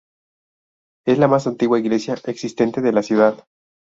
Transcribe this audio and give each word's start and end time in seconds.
Es 1.05 1.19
la 1.19 1.27
más 1.27 1.45
antigua 1.45 1.77
iglesia 1.77 2.15
existente 2.25 2.81
de 2.81 2.91
la 2.91 3.03
ciudad. 3.03 3.45